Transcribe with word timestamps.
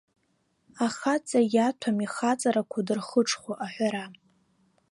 Ахаҵа 0.85 1.39
иаҭәам, 1.53 1.97
ихаҵарақәа 2.05 2.79
дырхыҽхәо 2.87 3.53
аҳәара. 3.65 4.05